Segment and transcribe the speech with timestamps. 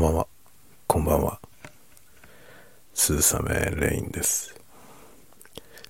[0.00, 0.26] んばんは。
[0.86, 1.40] こんばんは。
[2.94, 4.58] 鈴雨レインです。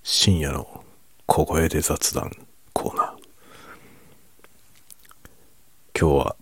[0.03, 0.83] 深夜の
[1.27, 2.33] 小声で雑談
[2.73, 3.09] コーナー。
[5.97, 6.37] 今日は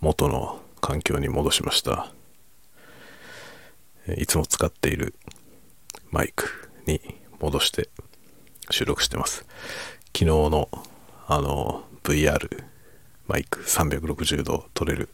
[0.00, 2.12] 元の環境に戻しました。
[4.16, 5.14] いつも使っている
[6.10, 7.00] マイクに
[7.38, 7.90] 戻して
[8.70, 9.46] 収録してます。
[10.06, 10.68] 昨日の
[11.28, 12.64] あの VR
[13.28, 15.08] マイク360度撮れる、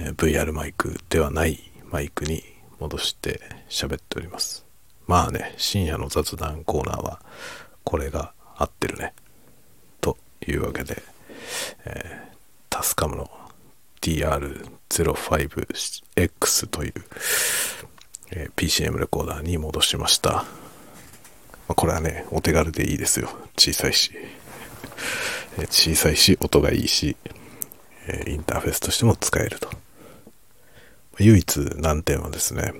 [0.00, 2.42] えー VR マイクではないマイクに
[2.80, 4.64] 戻して喋っております。
[5.06, 7.20] まあね深夜の雑談コーナーは
[7.84, 9.14] これが合ってるね。
[10.00, 10.16] と
[10.46, 11.02] いうわけで、
[11.84, 12.28] えー
[12.70, 13.30] タスカムの
[14.00, 16.92] DR05X という、
[18.30, 20.44] えー PCM レコーダーに戻しました、ま
[21.68, 23.28] あこれはねお手軽でいいですよ。
[23.56, 24.12] 小さいし。
[25.70, 27.16] 小さいし音がいいし、
[28.26, 29.70] インターフェースとしても使えると。
[31.18, 32.72] 唯一難点はですね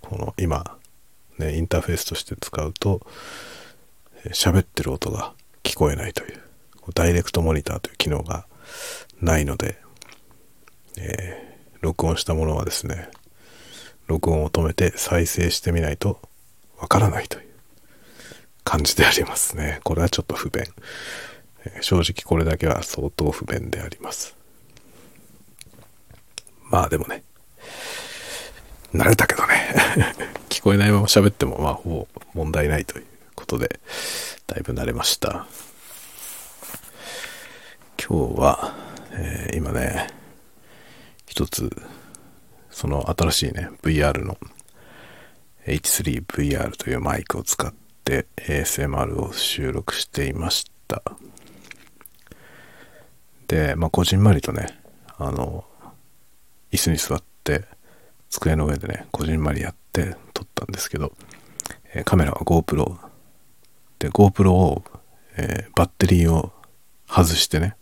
[0.00, 0.76] この今、
[1.38, 3.06] ね、インターフェースとして使うと
[4.24, 6.42] え喋ってる音が聞こえないという
[6.94, 8.46] ダイレクトモニターという機能が
[9.20, 9.78] ないので、
[10.98, 13.10] えー録音したものはですね
[14.06, 16.18] 録音を止めて再生してみないと
[16.80, 17.48] わからないという
[18.64, 19.80] 感じでありますね。
[19.84, 20.64] これはちょっと不便。
[21.80, 24.36] 正直これだけは相当不便であります。
[26.70, 27.22] まあでもね。
[28.92, 29.74] 慣れたけどね。
[30.48, 33.80] 聞こえないまま喋ってもまあほぼ問題ないということで
[34.46, 35.46] だいぶ慣れました。
[38.06, 38.74] 今日は、
[39.12, 40.08] えー今ね
[41.26, 41.70] 一つ
[42.70, 44.36] その新しいね VR の
[45.66, 47.72] H3VR というマイクを使っ
[48.04, 51.02] て ASMR を収録していました。
[53.48, 54.78] でまあこじんまりとね
[55.18, 55.64] あの
[56.72, 57.64] 椅子に座って
[58.30, 61.12] 机の上でねこじんまりやって撮ったんですけど、
[61.94, 62.96] えーカメラは GoPro
[63.98, 64.84] で GoPro を、
[65.36, 66.52] えーバッテリーを
[67.08, 67.76] 外してね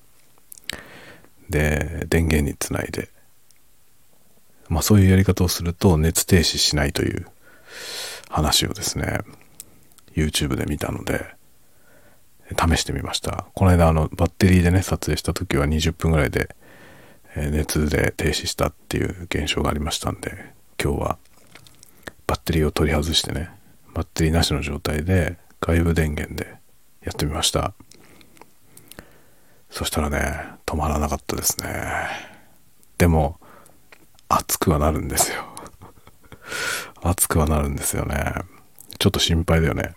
[1.49, 3.09] で電源につないで
[4.69, 7.27] まあそういうやり方をすると熱停止しないという
[8.29, 9.21] 話をですね
[10.15, 11.35] YouTube で見たので
[12.59, 13.47] 試してみました。
[13.55, 16.55] この間あのバッテリーでね撮影した時は20分ぐらいで
[17.35, 20.53] え熱で停止したっていう現象がありましたんで
[20.83, 21.19] 今日は
[22.27, 23.51] バッテリーを取り外してね
[23.95, 26.59] バッテリーなしの状態で外部電源で
[27.03, 27.75] やってみました。
[29.71, 31.67] そしたらね止まらなかったですね。
[32.99, 33.39] でも
[34.29, 35.45] 熱くはなるんですよ。
[37.03, 38.35] 熱くはなるんですよね。
[38.99, 39.95] ちょっと心配だよね。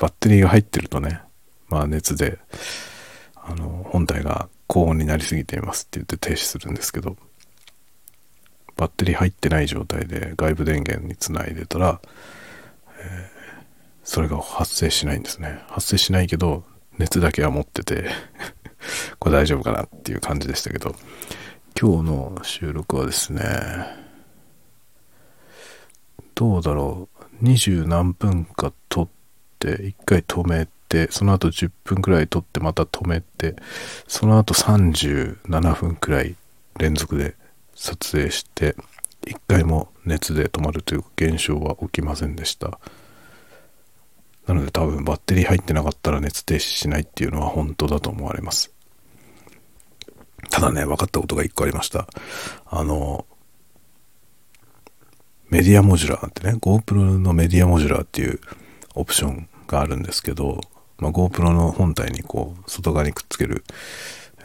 [0.00, 1.20] バッテリーが入ってるとね
[1.68, 2.38] まあ熱で
[3.36, 7.16] あの本体が高温になりすぎていますって言って停止するんですけど
[8.76, 12.00] バッテリー入ってない状態で外部電源につないでたら、
[12.98, 13.40] えー
[14.10, 15.60] それが発生しないんですね。
[15.68, 16.64] 発生しないけど
[16.98, 18.10] 熱だけは持ってて
[19.20, 20.96] これ大丈夫かなっていう感じでしたけど
[21.80, 23.42] 今日の収録はですね
[26.34, 27.08] どうだろ
[27.40, 27.44] う。
[27.44, 29.19] 20何分か撮って
[29.68, 33.56] 一回止めてその後10分くらい撮ってまた止めて
[34.08, 36.36] その後37分くらい
[36.78, 37.36] 連続で
[37.74, 38.74] 撮影して
[39.26, 42.78] 一回も熱で止まるという現象は起きませんでした。
[44.46, 48.72] なので多分バッテリー入ってなかったら熱停止しないっていうのは本当だと思われます。
[50.50, 52.08] ただね分かったことが一個ありました。
[52.66, 53.26] あの
[55.50, 58.40] メディアモジュラーってね GoPro のメディアモジュラーっていう
[58.94, 60.60] オプションがあるんですけど、
[60.98, 63.64] まあ、GoPro の本体にこう外側にくっつける、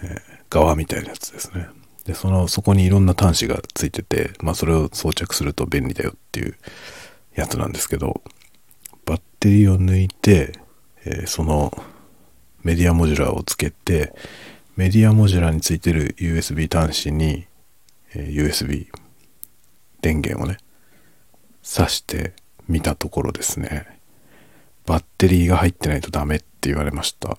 [0.02, 1.68] えー側みたいなやつですね。
[2.06, 6.56] でそのそこにいろんな端子がついてて、まあ、それを装着すると便利だよっていう
[7.34, 8.22] やつなんですけど
[9.06, 10.54] バッテリーを抜いて、
[11.04, 11.74] えーその
[12.64, 14.16] メディアモジュラーをつけて
[14.76, 17.46] メディアモジュラーについてる USB 端子に、
[18.14, 18.88] えー USB
[20.02, 20.58] 電源をね
[21.64, 22.34] 挿して
[22.68, 23.95] みたところですね。
[24.86, 27.38] バッテリーが入ってないとダメって言われました。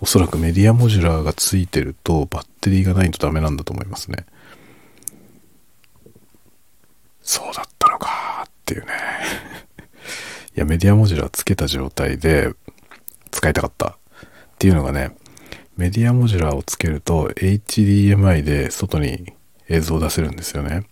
[0.00, 4.26] おそらくメディアモジュラーがついてるとバッテリーがないとダメなんだと思いますね。
[7.22, 8.92] そうだったのかっていうね。
[10.56, 12.52] いやメディアモジュラーつけた状態で
[13.30, 13.98] 使いたかったっ
[14.58, 15.16] ていうのがね
[15.76, 19.32] メディアモジュラーをつけると HDMI で外に
[19.68, 20.86] 映像を出せるんですよね。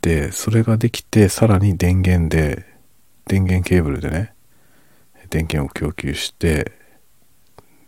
[0.00, 2.75] でそれができてさらに電源で
[3.26, 4.34] 電源ケーブルでね
[5.30, 6.72] 電源を供給して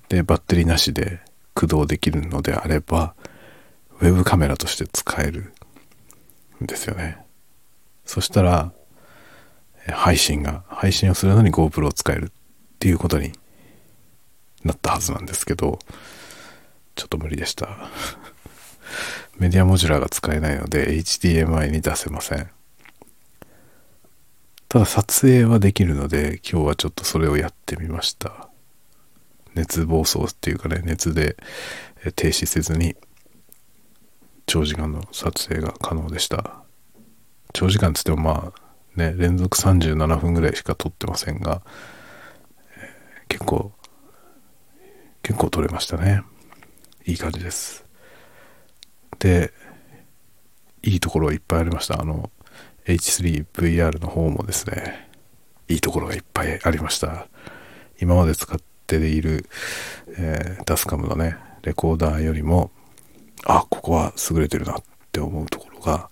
[0.08, 1.20] でバッテリーなしで
[1.54, 3.14] 駆動できるのであれば
[4.00, 5.52] ウェブカメラとして使える
[6.62, 7.18] んですよね。
[8.04, 8.72] そしたら、
[9.88, 12.30] 配信が、配信をするのに GoPro を使えるっ
[12.78, 13.32] ていうことに
[14.64, 15.78] なったはずなんですけど、
[16.94, 17.68] ちょっと無理でした。
[19.38, 22.50] メディアモジュラーが使えないので HDMI に出せません。
[24.68, 28.48] ただ撮影はできるので今日はちょっとそれをやってみました。
[29.54, 31.36] 熱暴走っていうかね、熱で
[32.16, 32.94] 停止せずに
[34.46, 36.62] 長時間の撮影が可能でした。
[37.52, 38.68] 長時間つってもまあ
[38.98, 41.62] ね、連続37分ぐらいしか撮ってませんが、
[43.28, 43.72] 結構、
[45.22, 46.22] 結構撮れましたね。
[47.06, 47.84] いい感じです。
[49.18, 49.52] で、
[50.82, 52.00] いいところいっぱいありました。
[52.00, 52.30] あの、
[52.88, 55.08] H3VR の方もですね、
[55.68, 57.28] いいところがいっぱいありました。
[58.00, 59.46] 今まで使っている、
[60.16, 62.70] えー、ダスカムのね、レコーダーよりも、
[63.44, 64.82] あ、ここは優れてるなっ
[65.12, 66.08] て思うところが、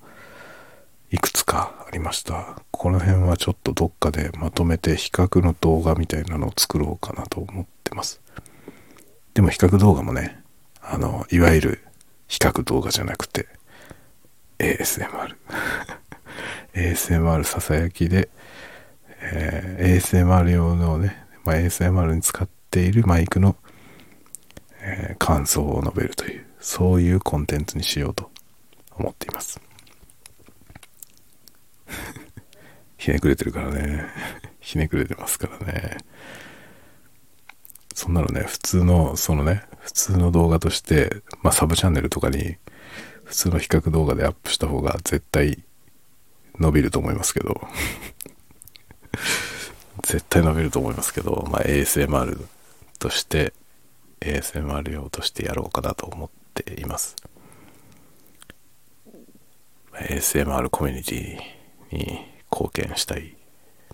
[1.11, 2.61] いくつかありました。
[2.71, 8.21] この辺はちょっとどっかでまとめて比較の動画みたいなのを作ろうかなと思ってます。
[9.33, 10.43] でも比較動画もね、
[10.83, 11.85] あの、いわゆる
[12.29, 13.47] 比較動画じゃなくて、
[14.59, 15.37] ASMR。
[16.77, 18.29] ASMR ささやきで、
[19.23, 23.57] えー、ASMR 用のね、まあ、ASMR に使っているマイクの、
[24.83, 28.31] えー、感想を述べるという、そういうコンテンツにしようと
[28.95, 29.59] 思っています。
[32.99, 34.05] ひねくれてるからね。
[34.61, 35.97] ひねくれてますからね。
[37.95, 42.59] そんなのね、普通の、そのね、普通の動画として、まあサブチャンネルとかに、
[43.25, 45.65] 普通の比較動画でアップした方が絶対
[46.59, 47.61] 伸びると思いますけど。
[50.03, 52.47] 絶対伸びると思いますけど、まあ ASMR
[52.99, 53.53] として、
[54.21, 57.17] ASMR 用としてやろうかなと思っています。
[59.93, 63.37] ASMR コミュニティに貢献したい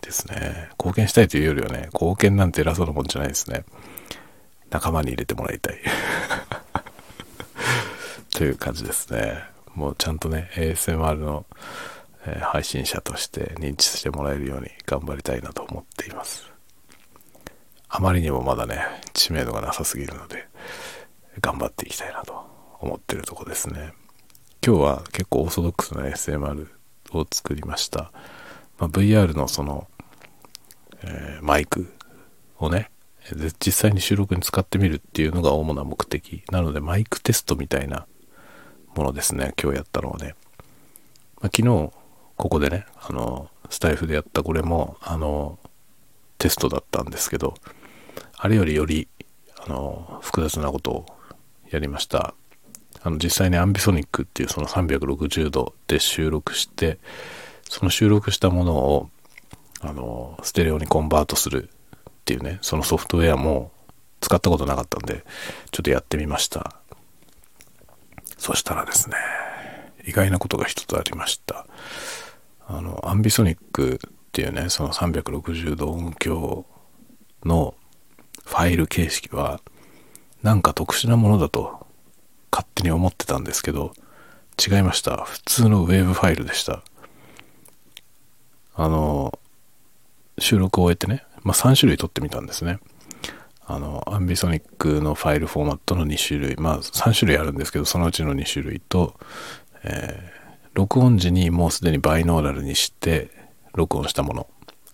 [0.01, 0.69] ですね。
[0.73, 3.65] 貢献したいというよりはね、貢献なんて偉そうなもんじゃないですね。
[4.71, 5.79] 仲間に入れてもらいたい。
[8.35, 9.45] という感じですね。
[9.75, 11.47] もうちゃんとね、ASMR の、
[12.27, 16.51] え、配信者として認知してもらえるように頑張りたいなと思っています。
[17.89, 18.79] あまりにもまだね、
[19.13, 20.49] 知名度がなさすぎるので、
[21.41, 22.47] 頑張っていきたいなと
[22.81, 23.93] 思ってるとこですね。
[24.65, 26.69] 今日は結構オーソドックスな SMR
[27.13, 28.13] を作りました。
[28.79, 29.89] まあ、VR のその、
[31.03, 31.93] えー、マイク
[32.59, 32.91] をね、
[33.65, 36.43] 実際に収録に使ってみるっていうのが主な目的。
[36.51, 38.07] なのでマイクテストみたいな
[38.95, 40.35] ものですね、今日やったのはね。
[41.41, 41.93] まあ、昨日、
[42.43, 45.61] ここでね、あの、スタイフでやったこれも、あの、
[46.39, 47.55] テストだったんですけど、
[48.37, 49.07] あれよりより、
[49.65, 51.07] あの、複雑なことを
[51.71, 52.35] やりました。
[53.01, 56.99] あの、実際にアンビソニックっていうその360度で収録して、
[57.71, 59.11] その収録したものを、
[59.81, 61.71] あの、ステレオにコンバートする
[62.11, 63.71] っていうね、そのソフトウェアも
[64.21, 65.25] 使ったことなかったんで、
[65.71, 66.75] ちょっとやってみました。
[68.37, 69.15] そしたらですね、
[70.05, 71.67] 意外なことが一つありました。
[72.73, 76.65] あの、アンビソニックっていうね、その360度音響
[77.45, 77.75] の
[78.47, 79.61] ファイル形式は、
[80.43, 81.87] なんか特殊なものだと
[82.51, 83.93] 勝手に思ってたんですけど、
[84.59, 85.25] 違いました。
[85.25, 86.83] 普通のウェーブファイルでした。
[88.75, 89.39] あの、
[90.39, 92.79] 収録を終えてね、まあ、3種類撮ってみたんですね。
[93.67, 99.15] あの、アンビソニックのファイルフォーマットの2種類、まあ3種類あるんですけど、そのうちの2種類と、
[99.85, 100.42] えー、
[100.75, 103.31] 録音時にもうすでにバイノーラルにして
[103.75, 104.47] 録音したもの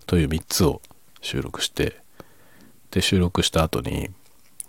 [0.07, 0.83] という3つを
[1.21, 2.01] 収録して、
[2.91, 4.11] で、収録した後に、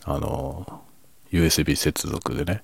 [0.03, 0.83] あの、
[1.31, 2.63] USB 接続でね、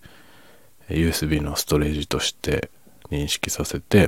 [0.90, 2.70] USB のストレージとして
[3.10, 4.08] 認識させて、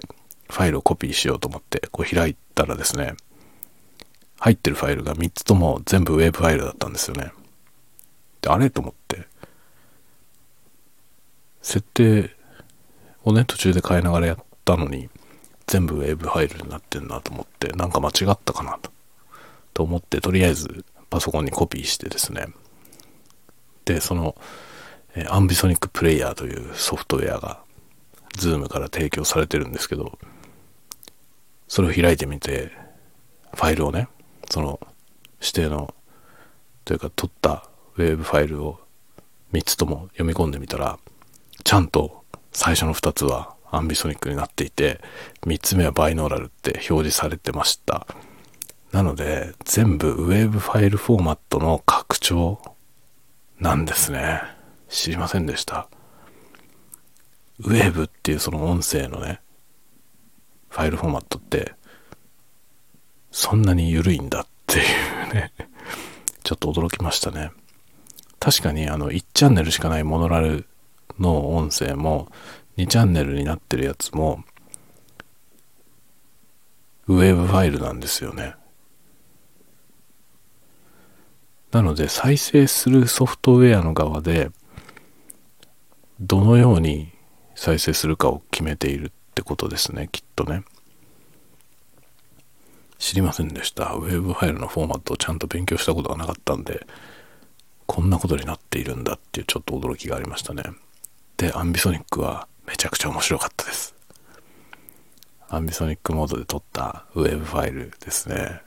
[0.50, 3.14] ファイルをコピーしようと思って、こう開いたらですね、
[4.40, 7.32] 入ってるファイルが3つとも全部ウェブファイルだったんですよね。
[8.42, 9.28] で、あれと思って、
[11.62, 12.37] 設定
[13.28, 15.10] をね、途中で変えながらやったのに、
[15.68, 18.92] 全部ウェーブファイルになってんなと思って、なんか間違ったかなと、
[19.74, 22.48] と思って、とりあえずパソコンにコピーしてですね、
[23.86, 24.36] で、その、
[25.16, 27.62] えアンビソニックプレイヤーというソフトウェアが、
[28.36, 30.18] ZOOM から提供されてるんですけど、
[31.68, 32.72] それを開いてみて、
[33.54, 34.08] ファイルをね、
[34.50, 34.80] その
[35.42, 35.94] 指定の、
[36.86, 37.68] というか取った
[37.98, 38.80] ウェーブファイルを
[39.52, 40.98] 3つとも読み込んでみたら、
[41.64, 42.17] ちゃんと
[42.58, 45.00] 最初の2つはアンビソニックになっていて、
[45.46, 48.08] 3つ目はバイノーラルって表示されてました。
[48.92, 52.60] なので、全部ウェブファイルフォーマットの拡張
[53.60, 54.42] なんですね。
[54.90, 55.88] 知りませんでした。
[57.60, 59.40] ウェーブっていうその音声のね、
[60.70, 61.76] ファイルフォーマットって、
[63.30, 65.54] そんなに緩いんだっていうね
[66.44, 67.52] ちょっと驚きましたね。
[68.40, 70.66] 確かにあの1チャンネルしかないモノラル
[71.20, 72.28] の音声も
[72.78, 74.44] 2チャンネルになってるやつも
[77.08, 78.56] ウェブファイルなんですよね。
[81.72, 84.52] なので再生するソフトウェアの側で
[86.20, 87.12] どのように
[87.56, 90.64] 再生するかを決めているってことですねきっとね。
[92.98, 93.94] 知りませんでした。
[93.94, 96.88] ウェブファイルのフォーマットをちゃんと勉強したことがなかったんで
[97.86, 100.64] こんなことになっているんだっていうちょっと驚きがありましたね。
[101.38, 103.96] でアンビソニックはめちゃくちゃ面白かったです。
[105.50, 108.62] アンビソニックモードで撮ったウェブファイルですね。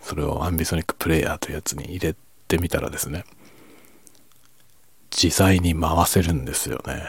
[0.00, 2.14] それをアンビソニックプレイヤーというやつに入れ
[2.46, 3.24] てみたらですね
[5.10, 7.02] 自在に回せるんですよね。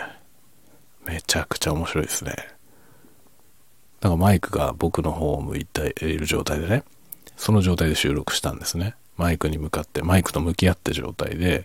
[1.06, 2.34] めちゃくちゃ面白いですね。
[4.00, 6.84] だかマイクが僕の方を向いている状態でね
[7.36, 8.96] その状態で収録したんですね。
[9.18, 11.64] マイクに向かってマイクと向き合って状態で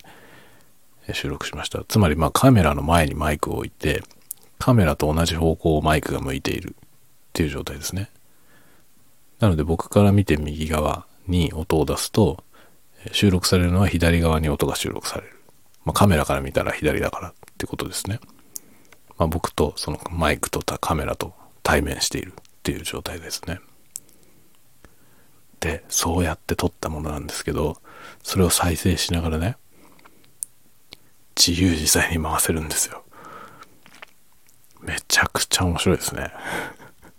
[1.12, 4.02] 収録しましたつまりまあカメラの前にマイクを置いて
[4.59, 6.85] カメラと同じ方向をマイクが向いているっ
[7.32, 8.11] ていう状態ですね
[9.42, 12.44] なので僕から見て右側に音を出すと、
[13.11, 15.40] 収録されるのは左側に音が収録される。
[15.85, 18.21] まあ、カメラから見たら左だからってことですね。
[19.18, 23.59] まあ、僕とそのマイクとカメラと対面しているっていう状態ですね。
[25.59, 27.78] で、そうやって撮ったものなんですけど、
[28.23, 29.56] それを再生しながらね、
[31.37, 33.05] 自由自在に回せるんですよ。
[34.81, 36.33] めちゃくちゃ面白いですね。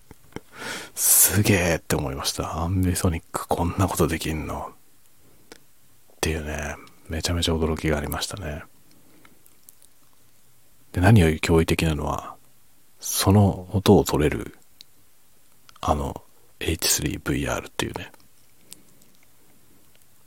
[0.95, 2.61] すげえって思いました。
[2.61, 6.75] アンビソニックこんなことできんのっていうね、
[7.09, 8.63] めちゃめちゃ驚きがありましたね。
[10.91, 12.35] で、何より驚異的なのは、
[12.99, 14.57] その音を取れる、
[15.81, 16.23] あの、
[16.59, 18.11] H3VR っていうね、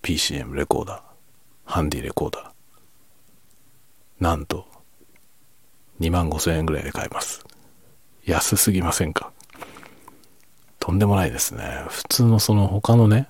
[0.02, 1.02] PCM レコーダー、
[1.64, 2.55] ハンディレコーダー、
[4.20, 4.66] なんと、
[6.00, 7.44] 2万5千円ぐらいで買えます。
[8.24, 9.32] 安すぎませんか？
[10.80, 11.84] とんでもないですね。
[11.88, 13.28] 普通のその他のね、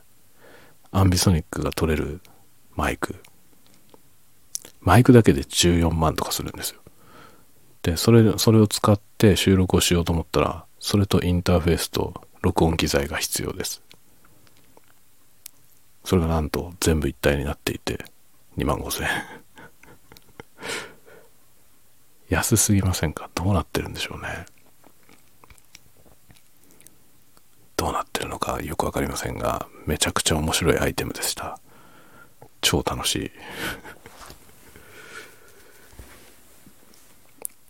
[0.92, 2.20] アンビソニックが取れる
[2.74, 3.16] マイク。
[4.80, 6.80] マイクだけで14万とかするんですよ。
[7.82, 13.82] で、それ、それを使って収録をしようと思ったら、それとインターフェースと録音機材が必要です。
[16.04, 18.04] それがなんと全部一体になっていて、
[18.56, 19.45] 2万5千円。
[22.28, 23.30] 安すぎませんか？
[23.34, 24.46] どうなってるんでしょうね。
[27.76, 31.58] どうなってるのかよく分かりませんがめちゃくちゃ面白いアイテムでした。
[32.60, 33.30] 超楽しい。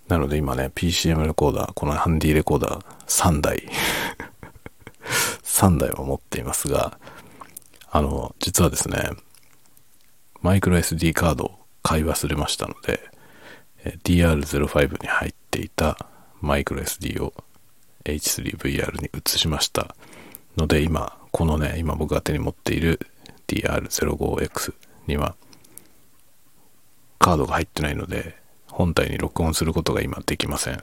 [0.08, 3.68] なので今ね PCM レコーダーこのハンディレコーダー3台。
[5.42, 6.98] 3台を持っていますが
[7.90, 9.10] あの実はですね
[10.42, 13.00] マイクロ SD カードを買い忘れましたので
[14.04, 15.96] DR05 に入っていた
[16.40, 17.32] マイクロ SD を
[18.04, 19.94] H3VR に移しました
[20.56, 23.00] ので今このね今僕が手に持っている
[23.48, 24.74] DR05X
[25.06, 25.36] には
[27.18, 28.36] カードが入ってないので
[28.68, 30.82] 本体に録音することが今できません。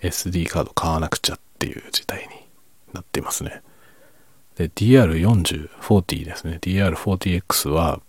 [0.00, 2.28] SD カード買わなくちゃっていう事態に
[2.92, 3.62] なっていますね。
[4.56, 6.58] で DR4040 ですね。
[6.62, 8.00] DR40X は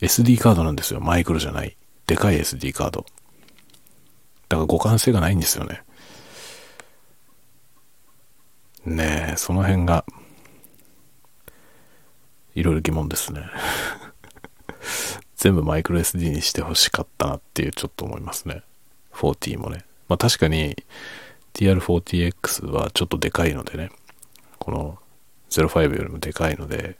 [0.00, 1.00] SD カードなんですよ。
[1.00, 1.76] マイクロじゃない。
[2.12, 3.06] でかい SD カード
[4.50, 5.82] だから互換性がないんですよね
[8.84, 10.04] ねえ、その辺が、
[12.54, 13.42] いろいろ疑問ですね。
[15.36, 18.62] 全部マイクロ SD にしてほしかったなっていうちょっと思いますね。
[19.12, 19.84] 40もね。
[20.08, 20.76] まあ確かに
[21.54, 23.90] TR40X はちょっとでかいのでね、
[24.58, 24.98] この
[25.48, 26.98] 05よりもでかいので、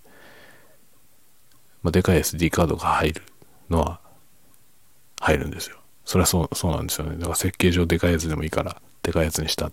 [1.83, 3.23] まあ、でかい SD カードが入る
[3.69, 4.02] のは
[5.23, 5.77] 入るんですよ。
[6.05, 7.17] それはそう、そうなんですよね。
[7.17, 9.73] だから設計上でかいやつでもいいから、でかいやつにしたっ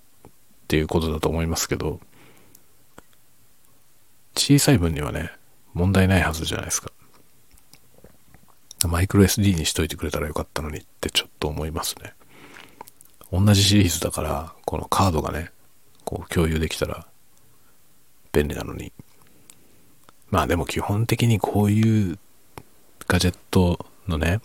[0.68, 2.00] ていうことだと思いますけど、
[4.36, 5.32] 小さい分にはね、
[5.74, 6.92] 問題ないはずじゃないですか。
[8.88, 12.14] マイクロ SD にしといてくれたらよかったのにってちょっと思いますね。
[13.32, 15.52] 同じシリーズだから、このカードがね、
[16.06, 17.08] こう共有できたら
[18.32, 18.94] 便利なのに。
[20.30, 22.20] まあでも基本的にこういう
[23.08, 24.42] ガジェットのね、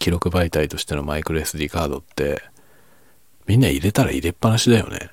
[0.00, 2.42] 記録媒体としてのマイクロ SD カードって、
[3.46, 5.10] みんな入れたら入れっぱなしだよね。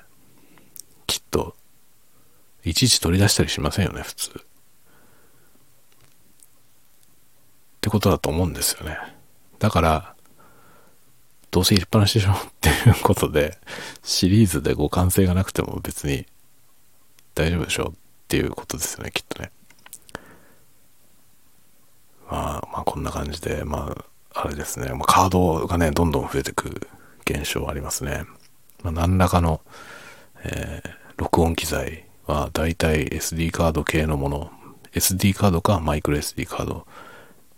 [1.06, 1.54] きっと、
[2.64, 4.30] いちいち取り出したりしませんよね、普通。
[4.30, 4.32] っ
[7.82, 8.96] てことだと思うんですよね。
[9.58, 10.16] だから、
[11.50, 13.58] どうせ入れっぱなしでしょっていうことで、
[14.02, 16.26] シリーズで互換性がなくても別に
[17.34, 19.50] 大丈夫でしょっていうことですよね、きっとね。
[22.30, 24.04] まあ、まあこんな感じで、まあ、
[24.40, 26.86] あれですね、まあ、カードがね、どんどん増えてく
[27.28, 28.24] 現象ありますね。
[28.84, 29.60] まあ、何らかの、
[30.44, 34.52] えー、録音機材はだいたい SD カード系のもの、
[34.92, 36.86] SD カードかマイクロ SD カード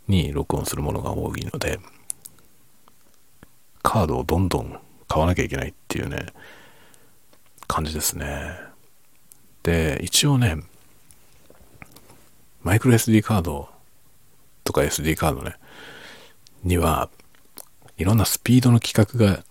[0.08, 1.80] に録音するものが多いので、
[3.82, 6.28] カードをどんどん買わなきゃいけないっていうね、
[7.66, 8.58] 感じですね。
[9.62, 10.56] で、一応ね、
[12.62, 13.68] マイクロ SD カード
[14.64, 15.56] とか SD カードね、
[16.62, 17.08] には、
[17.96, 19.44] いろんなスピードの規格が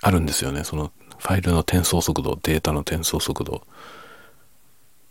[0.00, 0.64] あるんですよね。
[0.64, 3.66] そのファイルの転送速度、データの転送速度。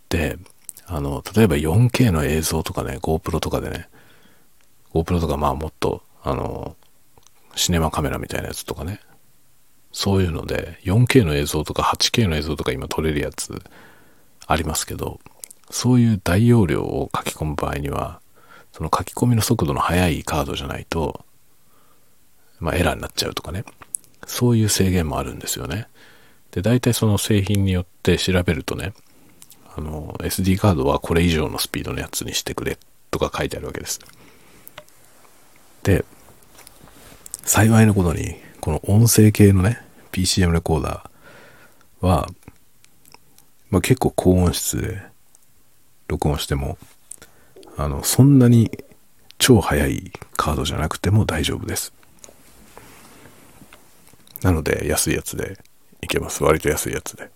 [0.10, 0.38] で、
[0.86, 3.90] あの、例えば 4K の映像とかね、GoPro とかでね、
[4.94, 6.76] GoPro とかまあもっと、あの、
[7.56, 9.00] シネマカメラみたいなやつとかね、
[9.92, 13.62] そういうので 4K の映像とか 8K の映像とか今撮れるやつ
[14.46, 15.20] ありますけど、
[15.70, 18.22] そういう大容量を書き込む場合には、
[18.76, 21.24] その書き込みの速度の速いカードじゃないと、
[22.60, 23.64] まあエラーになっちゃうとかね、
[24.28, 25.88] そういう制限もあるんですよね。
[26.52, 28.92] で、大体その製品によって調べるとね、
[29.78, 32.78] あの、SD カードはこれ以上のスピードのやつにしてくれ
[33.12, 34.02] とか書いてあるわけです。
[35.84, 36.04] で、
[37.46, 39.80] 幸いなことに、この音声系のね、
[40.12, 42.28] PCM レコーダーは、
[43.70, 45.02] まあ、結構高音質で
[46.10, 46.78] 録音しても、
[47.78, 48.72] あの、そんなに
[49.38, 51.94] 超速いカードじゃなくても大丈夫です。
[54.42, 55.60] なので、安いやつで
[56.02, 56.44] いけます。
[56.44, 57.30] 割と安いやつで。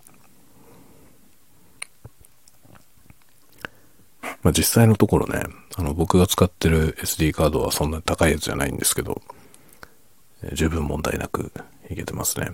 [4.41, 5.43] まあ、実際のところね、
[5.75, 9.21] あの、僕が使ってる SD カードはそんなに高いやつじゃないんですけど、
[10.53, 11.51] 十分問題なく
[11.89, 12.51] いけてますね。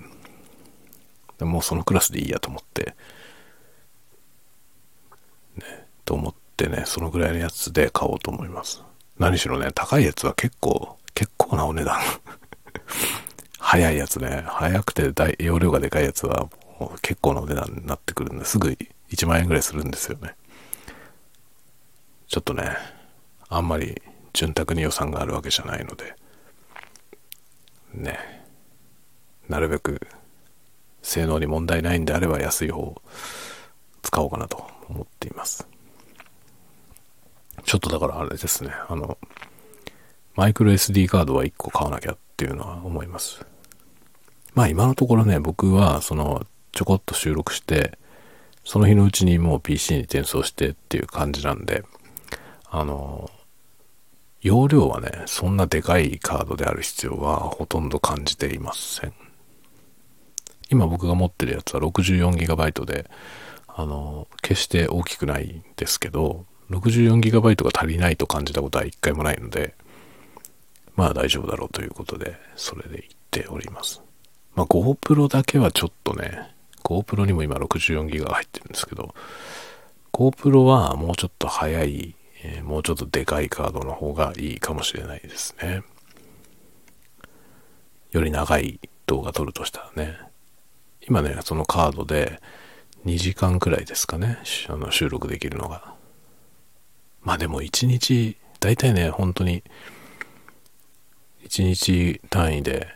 [1.41, 2.95] もうそのクラスでいいやと思って、
[5.57, 8.83] ね、と思ってね、そのぐらいのやつで買おうと思います。
[9.19, 11.99] 何しろね、高いやつは結構、結構なお値段。
[13.59, 16.49] 早いやつね、早くて大容量がでかいやつは
[17.01, 18.77] 結構なお値段になってくるんですぐ
[19.09, 20.35] 1万円ぐらいするんですよね。
[22.27, 22.75] ちょっとね、
[23.49, 24.01] あんまり
[24.33, 26.15] 潤沢に予算があるわけじゃないので、
[27.93, 28.19] ね、
[29.47, 30.01] なるべく
[31.01, 33.01] 性能に問題ないんであれば安い方を
[34.01, 35.67] 使おうかなと思っています。
[37.65, 39.17] ちょっとだからあれですね、あの、
[40.35, 43.43] マイクロ SD カードは1個買わなきゃっていうのは思います。
[44.53, 47.97] まあ今のところね、僕はそのちょこっと収録して、
[48.63, 51.83] その日のうちにもう PC に転送してっていう感じなんで、
[52.69, 53.31] あの、
[54.41, 59.13] 容量はね、そんなでかいカードである必要はほとんど感じていません。
[60.69, 63.09] 今僕が持ってるやつは 64GB で、
[63.67, 69.75] あの、決して大きくないんですけど、64GB が足りないと感じたことは一回もないので、
[70.95, 74.01] まあ大丈夫だろうということで、それで言っております。
[74.55, 79.13] まあ GoPro だけはちょっとね、GoPro にも今 64GB が入ってるんですけど、
[80.13, 82.15] GoPro はもうちょっと早い
[82.47, 85.81] えー、もうちょっとでかいカードの方がいいかもしれないですね。
[88.11, 90.17] より長い動画撮るとしたらね。
[91.07, 92.39] 今ね、そのカードで
[93.05, 94.37] 2時間くらいですかね、
[94.69, 95.94] あの収録できるのが。
[97.25, 99.63] まあでも1日、大体ね、本当に
[101.43, 102.87] 1日単位で、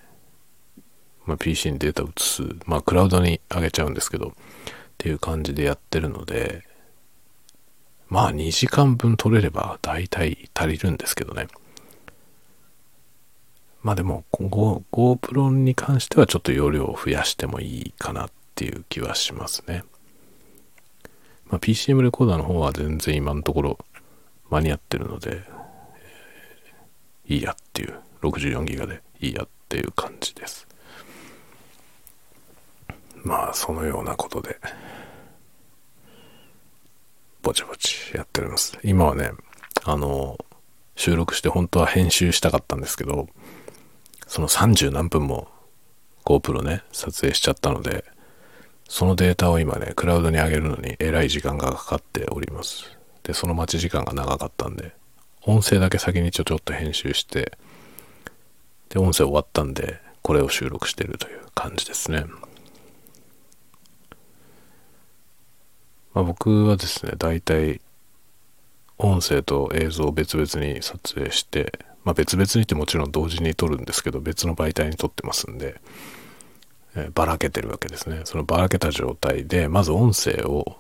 [1.26, 4.32] まあ、PC にデータ移す、まあクラウドに上げちゃうんですけど、っ
[4.98, 6.64] ていう感じでやってるので、
[8.08, 11.48] まあ2時間分取れれば大体足りるんですけどね。
[13.82, 19.84] まあでも GoPro に関してはちょっと容量を増やしてもいいかなっていう気はしますね。
[21.48, 23.80] まあ、PCM レコーダーの方は全然今のところ
[24.50, 25.42] 間に合ってるので、
[27.26, 30.68] いいやっていう、64ギガでいいやっていう感じです。
[33.24, 34.60] まあそのようなことで。
[37.42, 38.78] ぼちぼちやっております。
[38.84, 39.32] 今はね、
[39.84, 40.38] あの、
[40.96, 43.28] 収録して本当は編集したかったんですけど、
[44.28, 45.48] その30何分も
[46.26, 48.04] GoPro ね、撮影しちゃったので、
[48.88, 52.99] そのデータを今ね、クラウドに上げるのにえらい時間がかかっております。
[53.24, 54.94] で、その待ち時間が長かったんで、
[55.46, 57.58] 音声だけ先にちょちょっと編集して、
[58.90, 62.26] で、音声終わったんで、これを収録してるという感じですね。
[66.14, 67.82] まあ、僕はですね、大体
[68.98, 75.80] 音声と映像を別々に撮影して、まあ別々にってもちろん同時に撮るんですけど、別の媒体に撮ってますんで、
[76.96, 78.22] えー、ばらけてるわけですね。
[78.26, 80.78] そのばらけた状態で、まず音声を、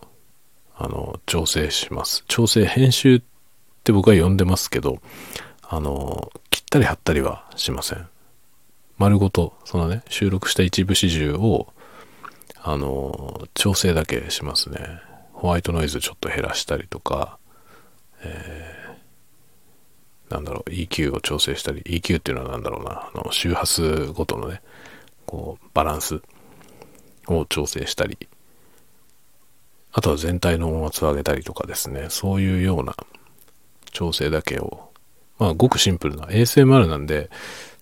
[0.81, 2.23] あの、調整します。
[2.29, 3.21] 調整、編集っ
[3.83, 4.99] て僕は呼んでますけど、
[5.61, 8.07] あの、切ったり貼ったりはしません。
[8.97, 11.67] 丸ごと、そのね、収録した一部始終を、
[12.63, 14.79] あの、調整だけしますね。
[15.33, 17.37] ホワイトノイズちょっと減らしたりとか、
[18.21, 24.61] えー、なんだろう、EQ を調整したり、EQ っていうのは何だろうな、あの、周波数ごとのね、
[25.25, 26.21] こう、バランス
[27.27, 28.17] を調整したり、
[29.91, 32.95] あとは全体の音圧を上げたりとかですね、そういうような
[33.91, 34.91] 調整だけを、
[35.39, 37.29] まあ、ごくシンプルな ASMR なんで、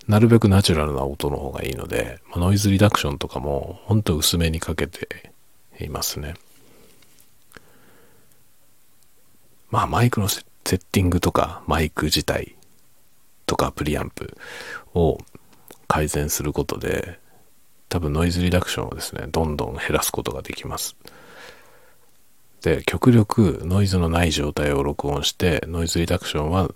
[0.08, 5.34] なるべくナチュラルな音の方がいいので、まあ、ノイズリダクションとかもほんと薄めにかけて
[5.82, 6.36] いますね。
[9.70, 12.56] まあマイクのセッティングとかマイク自体
[13.46, 14.38] とかプリアンプ
[14.94, 15.18] を
[15.90, 17.20] 改善することで
[17.90, 20.96] 多分ノイズリダクションをですね、どんどん減らすことができます。
[22.62, 26.70] で、極力ノイズのない状態を録音してノイズリダクションは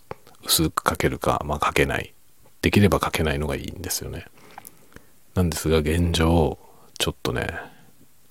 [0.43, 2.13] 薄くかけるか、まあかけない
[2.61, 4.25] できれば書けないのがいいんですよね。
[5.33, 6.57] なんですが現状
[6.97, 7.47] ちょっとね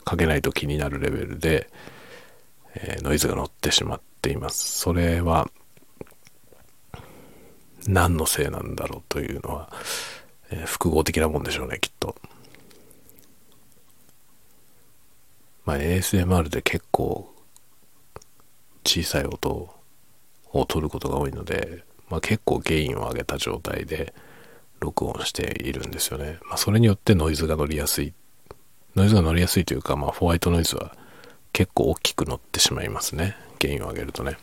[0.09, 1.71] 書けないと気になるレベルで、
[2.75, 4.79] えー、ノイズが乗ってしまっています。
[4.79, 5.51] それは
[7.87, 9.73] 何のせいなんだろうというのは、
[10.51, 12.15] えー、複合的なもんでしょうねきっと。
[15.65, 17.35] まあ ASMR で結構
[18.91, 19.71] 小さい音
[20.53, 24.13] を取ることが多いのでまあ、結構ゲインを上げた状態で
[24.81, 26.39] 録音しているんですよね。
[26.49, 28.13] まあ、それによってノイズが乗りやすい。
[28.97, 30.97] ノイズが乗りやすいというか、まあ、ホワイトノイズは
[31.53, 33.37] 結構大きく乗ってしまいますね。
[33.61, 34.37] ゲインを上げるとね。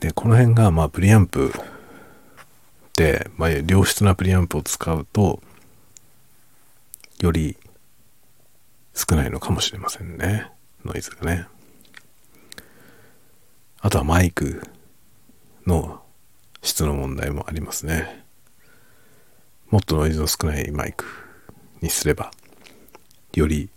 [0.00, 1.52] で、この辺が、まあ、プリアンプ
[2.96, 5.42] で、まあ、良質なプリアンプを使うと、
[7.20, 7.58] より
[8.94, 10.50] 少ないのかもしれませんね。
[10.84, 11.46] ノイズがね。
[13.80, 14.62] あとはマイク
[15.66, 16.02] の
[16.62, 18.24] 質の問題もありますね。
[19.70, 21.04] もっとノイズの少ないマイク
[21.80, 22.30] にすれば、
[23.34, 23.70] より、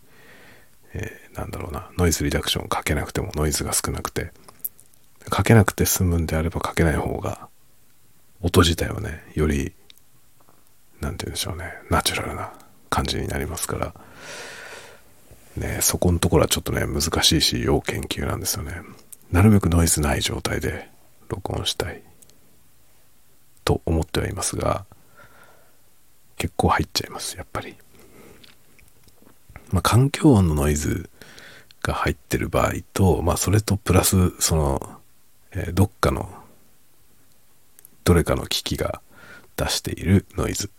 [0.93, 4.31] えー、なんだろうな、ノイズリダクションをかけなくてもノイズが少なくて、
[5.29, 7.49] かけなくて済むんであればかけない方が、
[8.41, 9.73] 音自体はね、より、
[10.99, 12.53] なんて言うんでしょうね、ナチュラルな
[12.89, 13.93] 感じになりますから、
[15.55, 18.81] ね、そこのところはちょっとね、難しいし、要研究なんですよね。
[19.31, 20.89] なるべくノイズない状態で
[21.29, 22.03] 録音したい
[23.63, 24.85] と思ってはいますが
[26.37, 27.75] 結構入っちゃいますやっぱり
[29.71, 31.09] まあ環境音のノイズ
[31.81, 34.99] が入ってる場合とまあそれとプラスその、
[35.51, 36.29] えー、どっかの
[38.03, 39.01] どれかの機器が
[39.55, 40.69] 出しているノイズ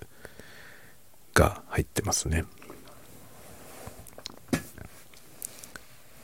[1.33, 2.45] が入ってますね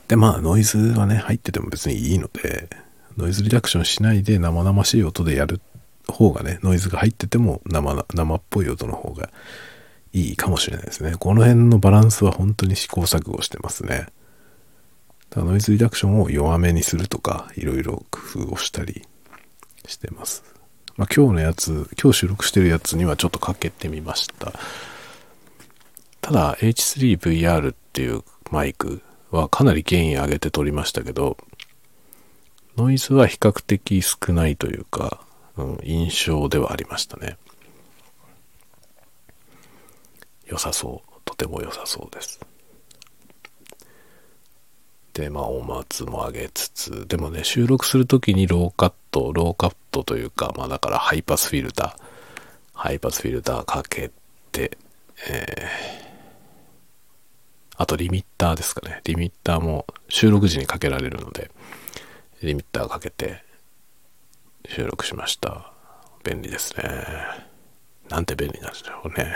[0.08, 2.68] で、まあ、ノイズはね、入ってても別にいいので、
[3.16, 5.60] ノイズリダクションしないで生々しい音でやる
[6.08, 9.28] 方がね、ノイズが入ってても生生っぽい音の方が
[10.12, 11.14] いいかもしれないですね。
[11.18, 14.06] この辺のバランスは本当に試行錯誤してますね。
[15.30, 19.06] だノイズリダクションを弱めにするとか、いろいろ工夫をしたり
[19.86, 20.42] してます。
[20.96, 24.54] まあ、今日のやつ、今日収録してるやつにはちょっとかけてみました。
[26.22, 31.36] ただ、H3VR っていうマイクはかなりゲイン上げて撮りましたけど、
[32.76, 35.20] ノイズは比較的少ないというか、
[35.56, 37.36] うん、印象ではありましたね。
[40.46, 41.20] 良さそう。
[41.24, 42.40] とても良さそうです。
[45.12, 52.02] で、まあ、音圧も上げつつ、でもね、収録するときにローカット、ローカットというか、まあだからハイパスフィルター、
[52.72, 54.10] ハイパスフィルターかけ
[54.52, 54.78] て、
[55.28, 56.07] えー
[57.78, 59.00] あとリミッターですかね。
[59.04, 61.48] リミッターも収録時にかけられるので、
[62.42, 63.44] リミッターかけて
[64.66, 65.72] 収録しました。
[66.24, 66.82] 便利ですね。
[68.08, 69.32] なんて便利なんでしょうね。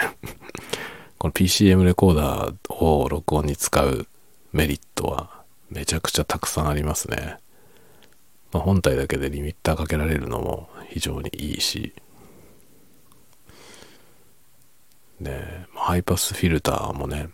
[1.18, 4.08] この PCM レコーダーを録音に使う
[4.52, 7.38] メリットはめちゃくちゃたくさんありますね。
[8.50, 11.94] まあ、本体だけでリミッターかけられるのも非常にいいし、
[15.20, 17.28] ね、ハイパスフィルターもね、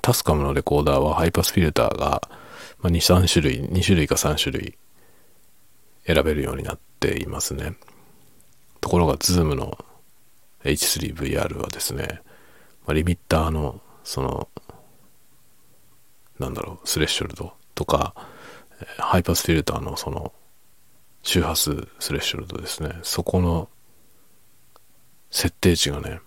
[0.00, 2.28] TASCAM のレコーダーはハイパスフィルターが、
[2.80, 4.76] まあ、2、3種類、2種類か3種類
[6.06, 7.76] 選べるようになっていますね。
[8.80, 9.78] ところが、 ZOOM の
[10.64, 12.20] H3VR はですね、
[12.86, 14.48] ま、リミッターの、その、
[16.38, 18.14] なんだろう、スレッショルドとか、
[18.98, 20.32] ハイパスフィルターのその、
[21.22, 22.98] 周波数スレッショルドですね。
[23.02, 23.70] そこの
[25.30, 26.20] 設定値がね、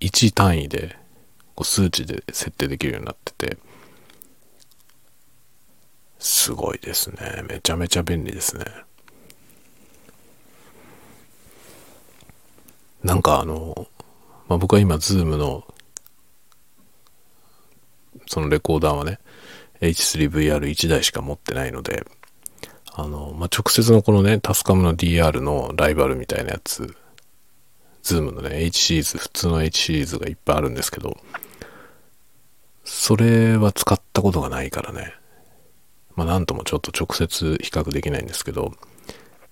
[0.00, 0.98] 1単位で、
[1.58, 3.58] こう数値で設定できるようになってて、
[6.20, 7.42] すごいですね。
[7.48, 8.64] めちゃめちゃ便利ですね。
[13.02, 13.88] なんかあの、
[14.46, 15.64] まあ、僕は今、ズームの、
[18.28, 19.18] そのレコーダーはね、
[19.80, 22.06] H3VR1 台しか持ってないので、
[22.94, 26.94] あの、まあ、直接のこのね、タスカムの DR のライバルみたいなやつ、
[28.04, 31.16] ZOOM のね、H シリーズ、普通の H シリーズがいっぱいあるんですけど、
[32.88, 35.12] それは使ったことがないからね、
[36.16, 38.72] まあ、なんともちょっと直接比較できないんですけど、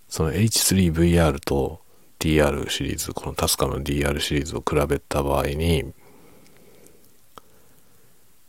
[0.08, 1.80] その H3VR と
[2.18, 5.92] DR シリーズ、この TASCAM の DR シリーズを比べた場合に、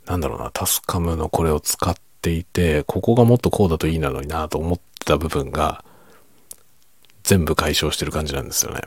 [0.06, 5.84] なんだろうな、 TASCAM のこれを使っていて、ここがもっとこうだといいなのになと思ってた部分が、
[7.24, 8.84] 全部解消してる感じなんですよね。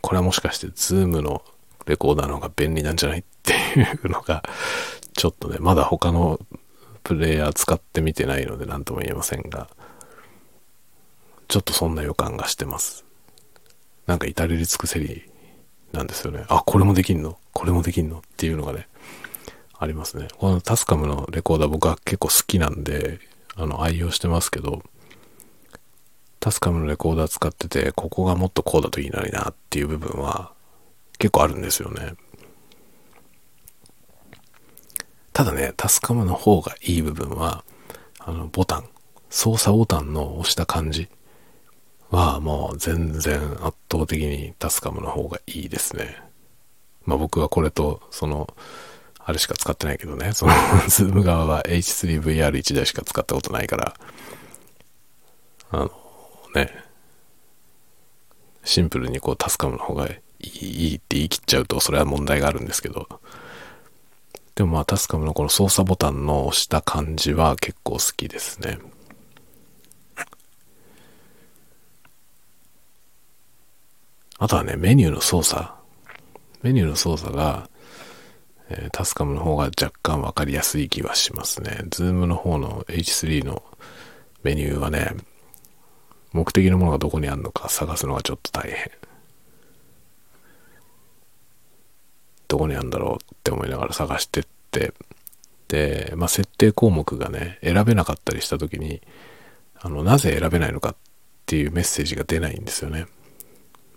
[0.00, 1.42] これはもしかして、ズームの
[1.86, 4.42] レコーダーの方が便利なんじゃないっていうのが、
[5.14, 6.38] ちょっとね、まだ他の
[7.02, 9.68] プレイヤー使ってみてないので何とも言えませんが、
[11.48, 13.04] ちょっとそんな予感がしてます。
[14.06, 15.30] なんか至れり尽くせり
[15.92, 16.44] なんですよね。
[16.48, 17.38] あ、これもできんの？
[17.52, 18.18] これもできんの？
[18.18, 18.88] っていうのがね、
[19.78, 20.28] ありますね。
[20.38, 23.20] このタスカムのレコーダー僕は結構好きなんで、
[23.54, 24.82] あの、愛用してますけど、
[26.40, 30.52] タスカムのレコーダー使ってて、ここがもっとこうだといいのになっていう部分は
[31.18, 32.14] 結構あるんですよね。
[35.32, 37.64] ただね、タスカムの方がいい部分は、
[38.18, 38.88] あの、ボタン、
[39.28, 41.08] 操作ボタンの押した感じ
[42.10, 46.16] はもう全然圧倒的にタスカムの方がいいですね。
[47.04, 48.54] まあ僕はこれと、その、
[49.18, 50.52] あれしか使ってないけどね、その
[50.88, 53.94] ズーム側は H3VR1 台しか使ったことないから、
[55.70, 55.90] あの、
[56.54, 56.72] ね、
[58.64, 63.08] シンプルにこう TASCAM の方がいいいいって言い切っちゃうとそれは問題があるんですけど、
[64.54, 68.78] でもまあ TASCAM のこの操作ボタンの押した感じは結構好きですね。
[74.38, 75.66] あとはね、メニューの操作。
[76.62, 77.70] メニューの操作が、
[78.68, 81.84] えー、 TASCAM の方が若干わかりやすい気はしますね。
[81.90, 83.62] ZOOM の方の H3 の
[84.42, 85.12] メニューはね、
[86.32, 88.90] 目的のものがどこにあるのか探すのがちょっと大変。
[92.48, 94.92] どこにあるんだろうって思いながら探してって、
[95.68, 99.02] で、まあ、設定項目がね、選べなかったりした時に、
[99.80, 100.96] あの、なぜ選べないのかっ
[101.46, 103.06] ていうメッセージが出ないんですよね。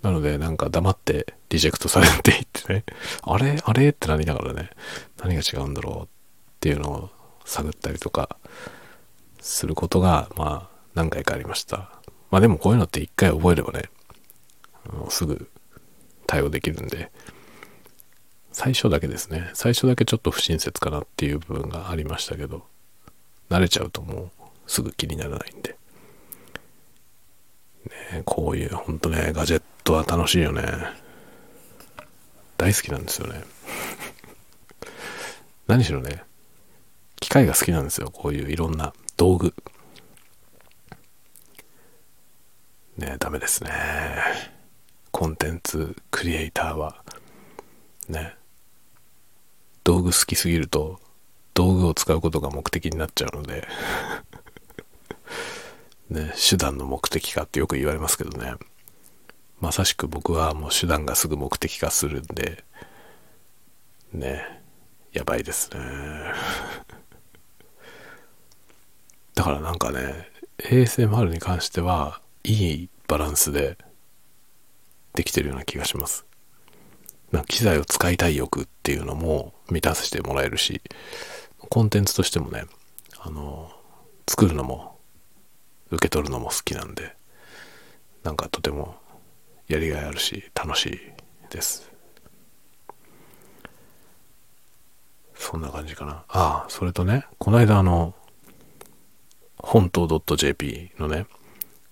[0.01, 2.83] なので、なんか黙ってリジェクトされていってね、
[3.21, 3.59] あれ？
[3.63, 3.89] あれ？
[3.89, 4.69] ってなりながらね、
[5.17, 6.07] 何が違うんだろうっ
[6.59, 7.09] ていうのを
[7.45, 8.37] 探ったりとか
[9.41, 11.91] することが、まあ、何回かありました。
[12.31, 13.89] まあでもこういうのって一回覚えればね、
[15.09, 15.49] すぐ
[16.27, 17.11] 対応できるんで、
[18.51, 19.49] 最初だけですね。
[19.53, 22.65] 最初だけちょっと不親切かなっていう部分がありましたけど、
[23.49, 25.75] 慣れちゃうともうすぐ気にならないんで。
[28.11, 30.63] ね、こういう、ほんとね、ガジェットは楽しいよね。
[32.57, 33.43] 大好きなんですよね。
[35.67, 36.23] 何しろね、
[37.19, 38.11] 機械が好きなんですよ。
[38.11, 39.53] こういういろんな道具。
[42.97, 43.71] ねダメですね。
[45.11, 47.03] コンテンツクリエイターは。
[48.09, 48.38] ね。
[49.89, 50.99] 道具好きすぎると、
[51.55, 53.67] 道具を使うことが目的になっちゃうので
[56.11, 58.53] ね、手段の目的化ってよく言われますけどね。
[59.59, 62.63] まさしく僕はもう手段がすぐ目的化するんで、
[64.13, 64.61] ね、
[65.11, 65.79] やばいですね。
[69.33, 73.75] だからなんかね、ASMR に関しては、いいバランスで
[75.13, 76.28] できてるような気がします。
[77.31, 80.81] な機材を使いたい欲っていうのも満たしてもらえるし、
[81.69, 82.65] コンテンツとしてもね、
[83.19, 83.71] あの、
[84.27, 84.97] 作るのも
[85.91, 87.15] 受け取るのも好きなんで、
[88.23, 88.95] なんかとても
[89.67, 90.99] やりがいあるし、楽しい
[91.49, 91.89] です。
[95.35, 96.23] そんな感じかな。
[96.27, 98.13] ああ、それとね、この間あの、
[99.57, 101.27] 本当 .jp のね、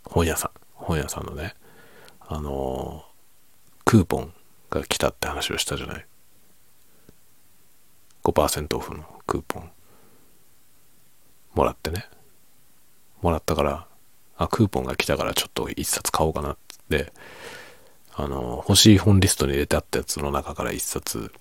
[0.04, 1.56] 本屋さん、本屋さんのね、
[2.30, 3.06] あの
[3.86, 4.34] クーポン
[4.70, 6.06] が来たって話をしたじゃない。
[8.24, 9.72] 5%オフのクーポン
[11.54, 12.06] もらってね。
[13.22, 13.88] もらったから、
[14.38, 16.58] あ、クーポンが来たからちょっと一冊買おうかなっ
[16.90, 17.12] て、
[18.14, 21.32] あの、欲しい本リストに入れてあったやつの中から一冊、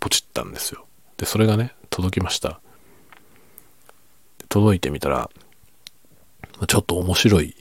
[0.00, 0.86] ポチったんですよ。
[1.16, 2.60] で、それがね、届きました。
[4.48, 5.30] 届いてみたら、
[6.66, 7.54] ちょっと面白い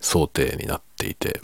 [0.00, 1.40] 想定になっていて、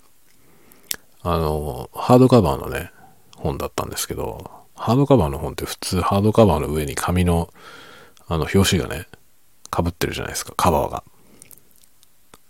[1.25, 2.91] あの、ハードカバーのね、
[3.37, 7.53] 本だったんですけど、ハードカバーの本って普通ハードカバーの上に紙の、
[8.27, 9.07] あの、表紙がね、
[9.75, 11.05] 被ってるじゃないですか、カバーが。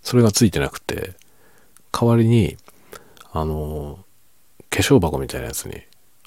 [0.01, 1.13] それがついてなくて、
[1.91, 2.57] 代わりに、
[3.31, 3.99] あの、
[4.69, 5.81] 化粧箱みたいなやつに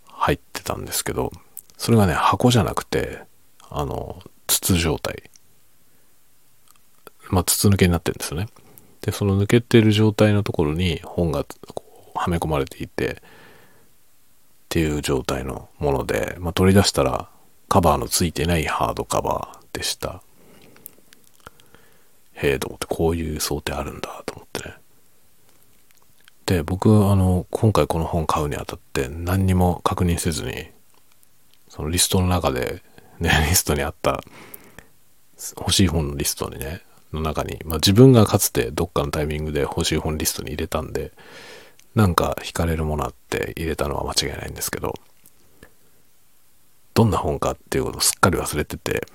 [0.07, 1.33] 入ってたんですけど、
[1.77, 3.21] それがね、箱じゃなくて、
[3.69, 5.31] あの、筒状態。
[7.29, 8.49] まあ、筒抜けになってるんですよね。
[9.01, 11.85] で、その抜けてる状態のところに本がこ
[12.17, 13.23] はめ込まれていて、
[14.67, 17.31] っていう状態のもので、まあ、取り出したら
[17.69, 20.23] カバーのついてないハードカバーでした。
[22.35, 24.75] へえと思って、こういう想定あるんだと思ってね。
[26.47, 30.69] で、僕、あの、今回この本買うにあたって何にも確認せずに、
[31.69, 32.83] そのリストの中で、
[33.19, 34.23] ね、 リストにあった
[35.59, 41.13] 欲しい本のリストにね、の中に、まあ、自分がかつてどっかのタイミングで欲しい本リストに入れたんで、
[41.97, 44.95] なんか惹かれるものあって入れたのは間違いないんですけど、
[46.93, 49.07] どんな本かっていうことをすっかり忘れてて、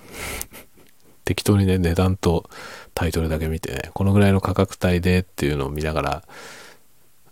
[1.24, 2.50] 適当にね、値段と
[2.96, 6.24] タイトルだけ見てね、このぐらいの価格帯でっていうのを見ながら、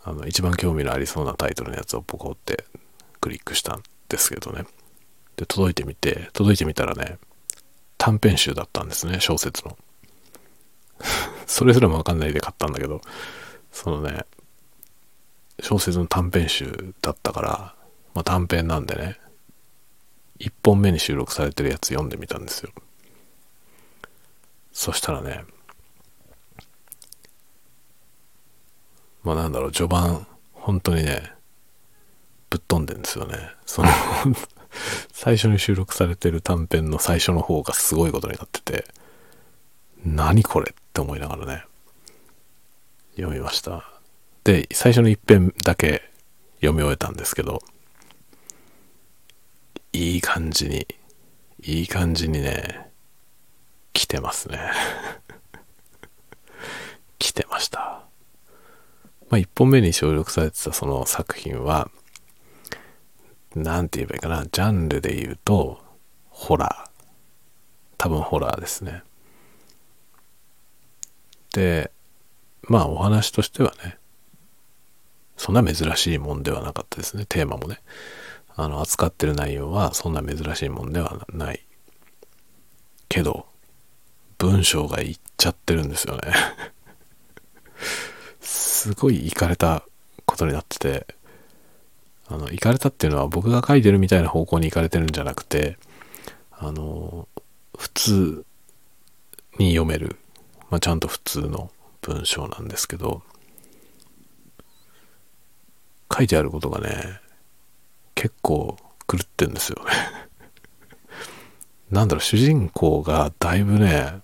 [0.03, 2.63] あの、一番興味のありそうなタイトルのやつをポコって
[3.19, 4.65] クリックしたんですけどね。
[5.35, 7.17] で、届いてみて、届いてみたらね、
[7.97, 9.75] 短編集だったんですね、小説の。
[11.47, 13.01] それすらもわかんないで買ったんだけど、
[13.71, 14.25] そのね、
[15.61, 17.75] 小説の短編集だったから、
[18.13, 19.19] まあ、短編なんでね、
[20.39, 22.71] 1本目に収録されてるやつ読んでみたんですよ。
[24.71, 25.43] そしたらね、
[29.23, 31.33] まあなんだろう、序盤、本当にね、
[32.49, 33.37] ぶっ飛んでんですよね。
[33.65, 33.89] その
[35.11, 38.85] 最初に収録されてる短編の最初の方がすごいことになってて、
[40.05, 41.63] 何これって思いながらね、
[43.17, 43.98] 読みました。
[44.49, 46.09] で、最初の一編だけ
[46.55, 47.61] 読み終えたんですけど、
[49.93, 50.87] いい感じに、
[51.61, 52.89] いい感じにね、
[53.93, 54.71] 来てますね。
[57.19, 58.07] 来てました。
[59.29, 61.91] まあ、一本目に収録されてたその作品は、
[63.53, 65.79] なんて言えばいいかな、ジャンルで言うと、
[66.27, 66.89] ホラー。
[67.99, 69.03] 多分ホラーですね。
[71.53, 71.91] で、
[72.63, 73.99] まあお話としてはね、
[75.39, 77.79] そんな珍しいもんではなかったですね、テーマもね。
[78.57, 81.65] あの、扱ってる内容はそんな珍しいもんではない。
[83.07, 83.45] けど、
[84.37, 86.33] 文章がいっちゃってるんですよね。
[88.41, 89.85] すごいいかれた
[90.25, 91.07] ことになってて、
[92.27, 95.77] あの、いかれたっていうのは僕が書いてるみたいな方向に行かれてるんじゃなくて、
[96.51, 97.29] あの、
[97.77, 98.45] 普通
[99.57, 100.17] に読める。
[100.69, 101.71] まあ、ちゃんと普通の
[102.01, 103.23] 文章なんですけど、
[106.11, 107.19] 書いてあることがね、
[108.15, 109.91] 結構狂ってんですよね
[111.91, 114.21] なんだろう、主人公がだいぶね、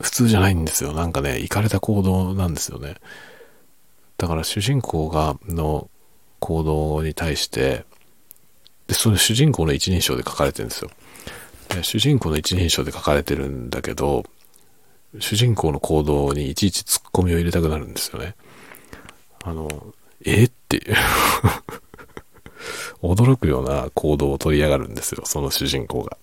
[0.00, 0.92] 普通じゃないんですよ。
[0.92, 2.94] なんかね、行かれた行動なんですよね。
[4.16, 5.90] だから主人公が、の
[6.40, 7.84] 行動に対して、
[8.86, 10.90] で、それ主人公の一人称で書かれてるんですよ。
[11.68, 14.24] で主人公の一人称で書かれてるんだけど、
[15.20, 18.34] 主人公の行動にいちいちツッコミを入れたくなるんですよね。
[19.48, 20.44] あの、え？
[20.44, 20.80] って
[23.02, 26.16] 驚くような行動を取りやがるんですよ、その主人公が。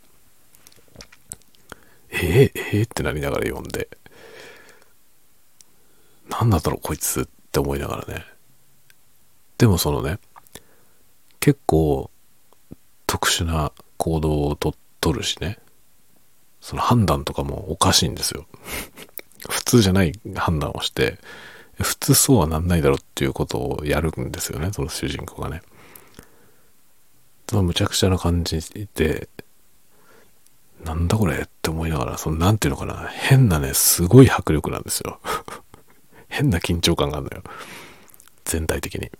[2.11, 2.17] え？
[2.17, 2.81] ー、え？
[2.81, 3.89] ー、ってなりながら読んで、
[6.29, 8.25] 何だったろうこいつって思いながらね。
[9.57, 10.19] でもそのね、
[11.39, 12.09] 結構
[13.07, 15.59] 特殊な行動をと取るしね。
[16.59, 18.47] その判断とかもおかしいんですよ。
[19.47, 21.19] 普通じゃない判断をして、
[21.81, 25.61] 普通そうはなんないだろうっていうことをやるんですよね、その主人公がね。
[27.49, 28.59] そのむちゃくちゃな感じ
[28.95, 29.29] で、
[30.83, 35.19] なんだこれって思いながら、そのなんていうのかな、変なね、すごい迫力なんですよ。
[36.29, 37.43] 変な緊張感があるのよ。
[38.45, 39.11] 全体的に。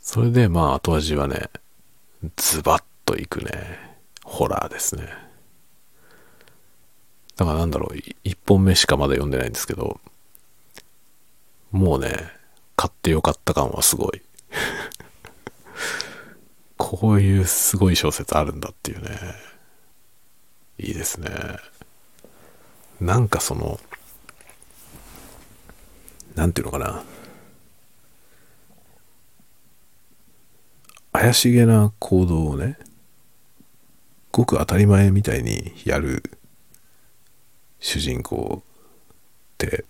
[0.00, 1.50] それで、まあ、後味はね、
[2.36, 5.08] ズバッといくね、ホラーですね。
[7.36, 10.00] だからなんだろう、一本目しかまだ読んでないんですけど、
[11.70, 12.32] もうね、
[12.76, 14.22] 買ってよかった感はすごい。
[16.76, 19.34] こういうすごい小説あるんだっていうね。
[20.78, 21.30] いいですね。
[23.00, 23.80] なんかその、
[26.34, 27.04] なんていうのかな。
[31.12, 32.78] 怪しげな行動をね、
[34.30, 36.22] ごく当たり前みたいにやる
[37.80, 38.64] 主人公っ
[39.58, 39.84] て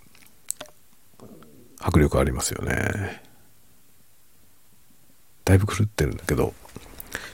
[1.81, 3.23] 迫力ありますよね。
[5.45, 6.53] だいぶ狂ってるんだけど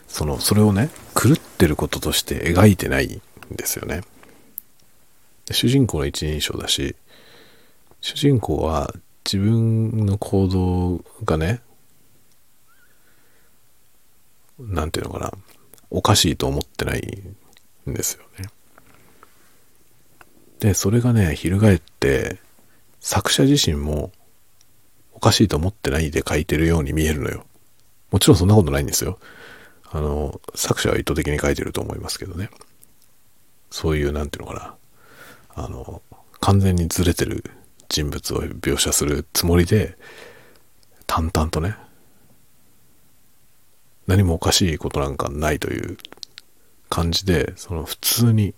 [0.07, 0.90] そのそれをね
[1.20, 4.03] 狂ってることとして描いてないんですよね。
[5.51, 6.95] 主人公の一人称だし
[8.01, 11.61] 主人公は自分の行動がね
[14.59, 15.32] なんていうのかな
[15.90, 17.22] おかしいと思ってない
[17.90, 18.49] んですよね。
[20.61, 22.38] でそれがね翻って
[23.01, 24.12] 作者自身も
[25.25, 27.45] かしいと思ってないで書いてるように見えるのよ。
[28.11, 29.18] もちろんそんなことないんですよ。
[29.91, 32.51] あの作者は意図的に書いてると思いますけどね。
[33.70, 34.77] そういうなんていうのか
[35.57, 35.64] な。
[35.64, 36.03] あの
[36.41, 37.45] 完全にずれてる
[37.89, 39.97] 人物を描写するつもりで
[41.07, 41.77] 淡々とね
[44.07, 45.97] 何もおかしいことなんかないという
[46.91, 48.55] 感じでその普通に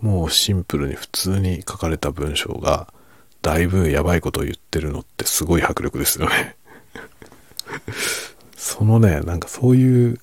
[0.00, 2.92] もうシンプルに普通に書かれた文章が
[3.44, 6.56] だいぶやばいことを言ってるのってすごい迫力ですよね。
[8.56, 10.18] そのねなんかそういう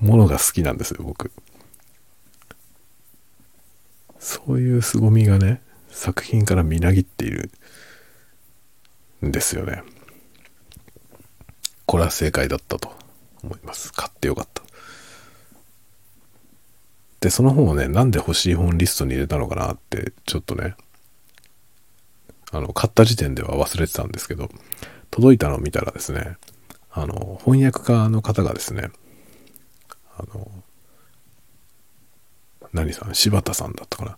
[0.00, 1.30] ものが好きなんですよ僕。
[4.18, 5.60] そういう凄みがね
[5.90, 7.50] 作品からみなぎっている
[9.24, 9.82] んですよね。
[11.84, 12.96] これは正解だったと。
[13.44, 13.92] 思います。
[13.92, 14.62] 買ってよかった。
[17.20, 20.74] でその本をねなんで欲しい本リストに入れたのかなってちょっとね
[22.52, 24.48] あの買った時点では忘れてたんですけど
[25.10, 26.36] 届いたのを見たらですね
[26.90, 28.90] あの翻訳家の方がですね
[30.18, 30.48] あの
[32.72, 34.16] 何さん柴田さんだったかな。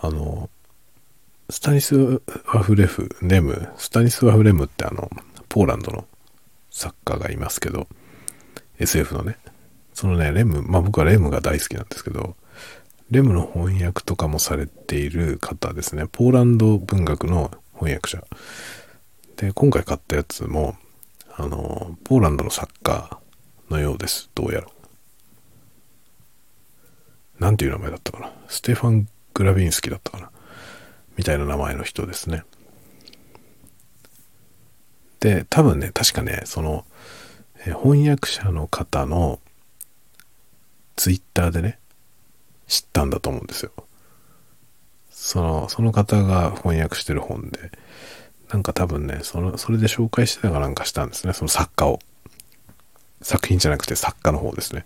[0.00, 0.50] あの
[1.50, 5.10] スタニスワフレフレムスタニスワフレムってあの
[5.48, 6.06] ポーランドの
[6.70, 7.86] 作家がいますけど
[8.78, 9.36] SF のね。
[9.94, 12.34] そのねレムまあ僕はレムが大好きなんですけど
[13.10, 16.06] レムの翻訳とかもされている方ですね。
[16.10, 17.50] ポーランド文学の
[17.82, 18.24] 翻訳者。
[19.36, 20.76] で今回買ったやつも
[21.34, 23.18] あのポーランドの作家
[23.70, 24.30] のようです。
[24.34, 24.68] どうやら。
[27.40, 28.30] なんていう名前だったかな。
[28.46, 30.30] ステファン・グラビンスキだったかな。
[31.16, 32.44] みたいな名前の人ですね。
[35.18, 36.84] で多分ね確かねその
[37.66, 39.40] え翻訳者の方の
[40.96, 41.78] ツイッターでね
[42.66, 43.72] 知ったんだと思うんですよ。
[45.32, 47.70] そのその方が翻訳してる本で
[48.52, 52.00] なんか多分ねそのそれで紹介してたかなんかしたんですねその作家を。
[53.22, 54.84] 作品じゃなくて作家の方ですね。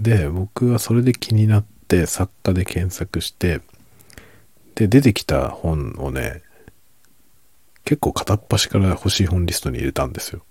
[0.00, 3.60] で僕はそれで気になって作家で検索して
[4.74, 6.42] で出てきた本をね
[7.84, 10.42] 結構片っ端から欲しい本リストに入れたんですよ。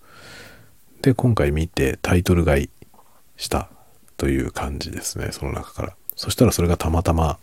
[1.01, 2.69] で今回見てタイトル買い
[3.35, 3.67] した
[4.15, 5.95] という感じですねその中から。
[6.15, 7.37] そしたらそれがたまたま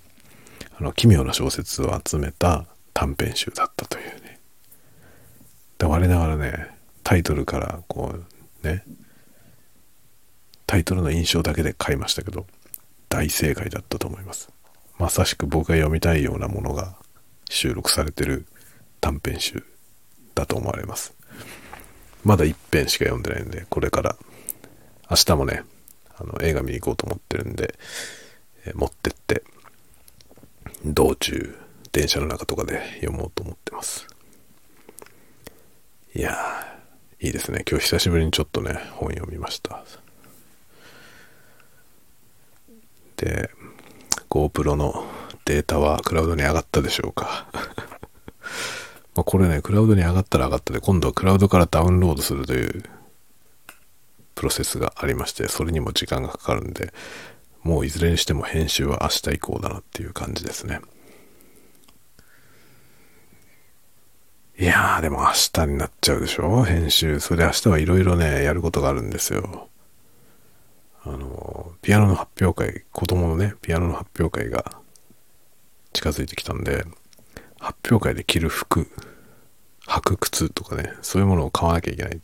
[0.78, 4.40] あの奇妙な小説を集めた短編集だったというね。
[5.78, 6.68] で我ながらね
[7.02, 8.14] タイトルからこ
[8.62, 8.82] うね。
[10.66, 12.46] タイトルの印象だけで買いましたけど
[13.08, 14.50] 大正解だったと思います。
[14.98, 16.96] まさしく僕が読みたいようなものが
[17.48, 18.46] 収録されてる
[19.00, 19.64] 短編集
[20.34, 21.14] だと思われます。
[22.24, 24.16] まだ一編しか読んでないんでこれから
[25.10, 25.62] 明日もね
[26.16, 27.78] あの映画見に行こうと思ってるんで、
[28.66, 29.42] え持ってって。
[30.84, 31.56] 道中
[31.92, 34.06] 電車の中とかで読もうと思ってます。
[36.14, 37.64] いやーいいですね。
[37.68, 39.82] 今日久しぶりにちょっとね本読みました。
[43.16, 43.50] で
[44.28, 45.06] GoPro の
[45.46, 47.48] データはクラウドに上がったでしょうか。
[49.14, 52.82] まこれねクラウドに上がったら上がったで今度はクラウドからダウンロードするという
[54.34, 56.92] プロセスがありましてそれにも時間がかかるんで
[57.64, 60.80] もういずれにしても編集は明日以降だなっていう感じですね。
[64.56, 66.62] いやーでも明日になっちゃうでしょ？
[66.62, 67.18] 編集。
[67.18, 69.68] それで明日はいろいろねやることがあるんですよ。
[71.02, 74.80] あのピアノの発表会子供のねピアノの発表会が
[75.92, 76.84] 近づいてきたんで
[77.58, 78.88] 発表会で着る服
[79.86, 82.20] 履く靴とかねそういうものを買わなきゃいけない。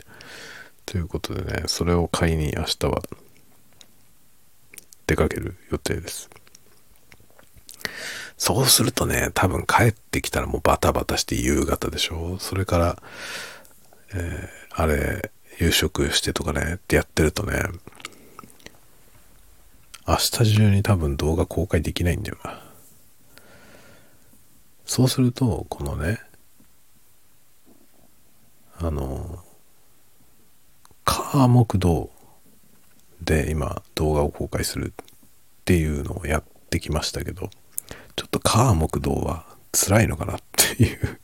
[0.86, 3.03] ということでねそれを買いに明日は
[5.11, 6.30] 出かける予定です
[8.36, 13.02] そうするとね多分帰ってきたらもうバタバタして夕方でしょそれから
[14.12, 17.62] えー、あれ夕食してとかねってやってるとね
[20.11, 22.61] 明日中に多分動画公開できないんだよな。
[24.84, 26.20] そうすると、このね、
[28.80, 29.38] あの、
[31.04, 32.11] カー木道
[33.22, 35.04] で今動画を公開するっ
[35.64, 37.50] ていうのをやってきましたけど、
[38.16, 41.20] ちょっと火木道は辛いのかなっていう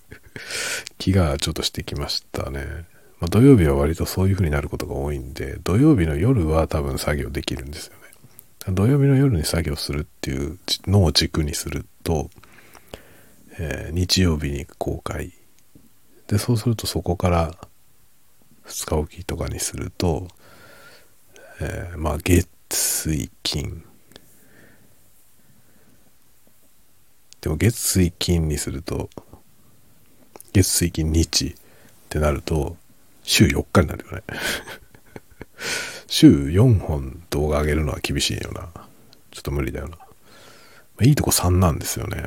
[0.99, 2.87] 気がちょっとしてきましたね。
[3.19, 8.75] まあ、土曜日は割とそういう風になることが多いんで、土曜日の夜は多分作業できるんですよね。
[8.75, 12.31] 土曜日の夜に作業するっていうのを軸にすると、
[13.59, 15.33] えー、日曜日に公開。
[16.27, 17.55] で、そうするとそこから
[18.67, 20.29] 2日おきとかにすると、
[21.61, 23.83] えー、まあ月、水、金。
[27.41, 29.09] でも月、水、金にすると、
[30.53, 31.55] 月、水、金、日っ
[32.09, 32.77] てなると、
[33.23, 34.23] 週4日になるよね
[36.07, 38.69] 週4本動画上げるのは厳しいよな。
[39.31, 39.99] ちょっと無理だよな。
[41.05, 42.25] いいとこ3なんですよね。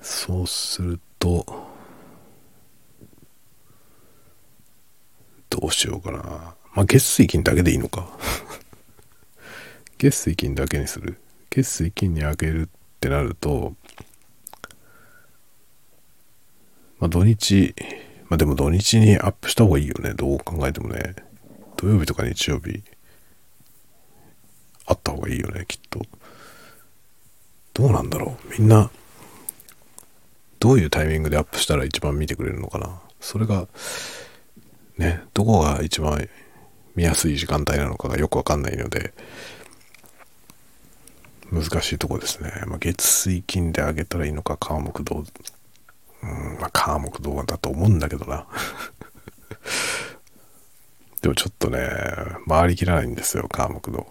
[0.00, 1.65] そうすると、
[5.50, 6.18] どうしようかな。
[6.74, 8.08] まあ、月水金だけでいいのか。
[9.98, 11.18] 月水金だけにする。
[11.50, 12.68] 月水金にあげるっ
[13.00, 13.74] てなると、
[16.98, 17.74] まあ、土日、
[18.28, 20.14] まあでも土日にアップした方がいいよね。
[20.14, 21.14] どう考えてもね。
[21.76, 22.82] 土曜日とか日曜日、
[24.86, 26.02] あった方がいいよね、きっと。
[27.74, 28.58] どうなんだろう。
[28.58, 28.90] みんな、
[30.58, 33.00] どういうタイミングでアップしたら一番見てくれるのかな。
[33.20, 33.68] それが、
[34.98, 36.28] ね、どこが一番
[36.94, 39.12] 見やすい時間帯なのかがよくわかんないので、
[41.52, 42.50] 難しいとこですね。
[42.66, 45.24] まあ、月水金であげたらいいのか、川木道
[46.22, 48.46] うん、まあ、科目動画だと思うんだけどな。
[51.22, 51.78] でもちょっとね、
[52.48, 54.06] 回りきらないんですよ、科目動。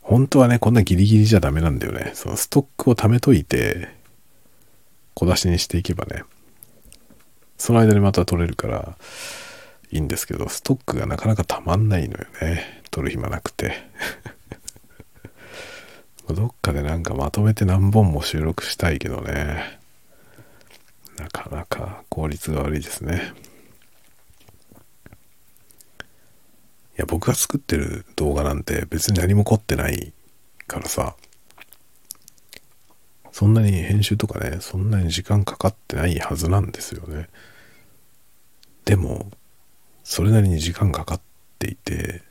[0.00, 2.10] 本当はね、こんなギリギリじゃダメなんだよね。
[2.14, 3.88] そのストックを貯めといて、
[5.14, 6.24] 小出しにしていけばね、
[7.62, 8.96] その間にまた取れるから
[9.92, 12.82] いいんですけど、ストックがなかなかたまんないのよね。
[12.90, 13.88] 取る暇なくて。
[16.28, 19.78] どっかでなんかまとめて何本も収録したいけどね。
[21.18, 23.32] なかなか効率が悪いですね。
[24.72, 24.74] い
[26.96, 30.12] や、僕が作ってる動画なんて別に何も凝ってない
[30.66, 31.14] からさ、
[33.30, 37.28] そんなに編集とかね、そんなに時間かかってないはずなんですよね。
[38.84, 39.30] でも、
[40.04, 41.20] それなりに時間かかっ
[41.58, 42.22] ていて、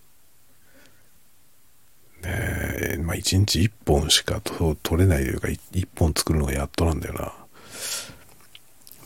[2.22, 2.30] ね
[2.94, 7.34] え、まあ一日1本しか撮れないというか、1本作るのがやっとなんだよな。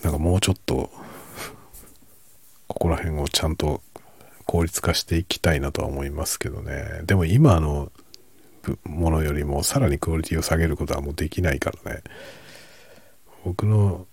[0.04, 0.92] なんかもうちょっと、
[2.68, 3.82] ここら辺をちゃんと
[4.46, 7.02] 効率化していきたいなとは思いますけどね。
[7.06, 7.92] でも今の
[8.84, 12.02] ものよりもさらにクオリティを下げることはもうできないからね。
[13.44, 14.08] 僕の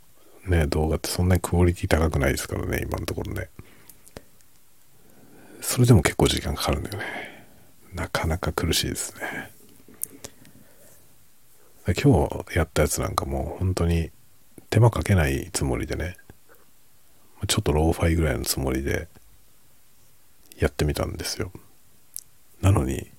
[0.46, 3.48] ね、動画ってそんなにクオリティ高くないですからね、今のところね。
[5.60, 7.04] それでも結構時間かかるんだよね。
[7.94, 9.52] なかなか苦しいですね。
[12.00, 14.10] 今日やったやつなんかもう本当に
[14.70, 16.16] 手間かけないつもりでね
[17.48, 19.08] ちょっとローファイぐらいのつもりで
[20.58, 21.50] やってみたんですよ
[22.60, 23.10] なのに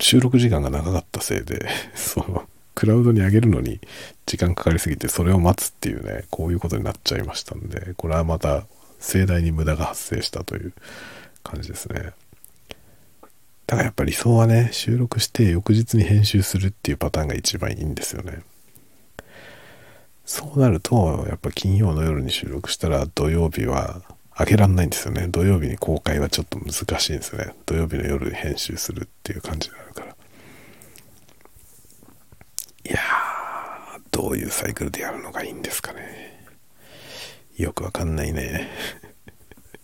[0.00, 2.48] 収録時間が長かったせいで その
[2.78, 3.80] クラウドに上げるのに
[4.24, 8.66] 時間かかりすぎてそれを待つっていうねこういうことになっちゃいましたんでこれはまた
[9.00, 10.72] 盛大に無駄が発生したという
[11.42, 12.12] 感じですね
[13.66, 18.42] だからやっぱ理想はね収録して翌日に編集するっていうパターンが一番いいんですよね
[20.24, 24.02] そうなると、やっぱ金曜の夜に収録したら土曜日は
[24.36, 25.26] 開けらんないんですよね。
[25.26, 27.54] 土曜日に公開はちょっと難しいんですよね。
[27.64, 30.17] 土曜日の夜に編集するっていう感じになるから。
[32.88, 36.46] いやー、どういうサイクルでやるのがいいんですかね。
[37.56, 38.70] よくわかんないね。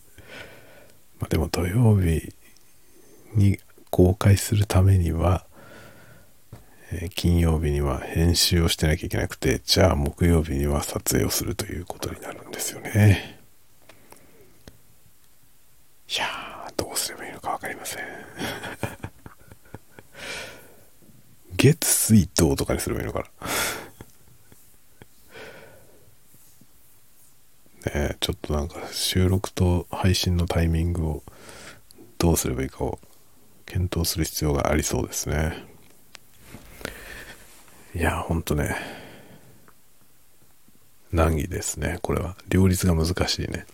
[1.21, 2.33] まあでも土曜日
[3.35, 3.59] に
[3.91, 5.47] 公開するためには、
[6.93, 13.41] え金曜日には編集をしてなきゃいけなくて、じゃあ木曜日には撮影をするということになるんですよね。
[16.09, 19.04] いやー、どうすればいいのか分かりません。
[21.57, 23.27] 月水筒とかにすればいいのかな。
[27.93, 31.23] ねちょっとなんか収録と配信のタイミングを
[32.19, 32.99] どうすればいいかを
[33.67, 35.65] 検討する必要がありそうですね。
[37.95, 38.77] いや、ほんとね、
[41.13, 42.37] 難儀ですね、これは。
[42.49, 43.67] 両立が難しいね。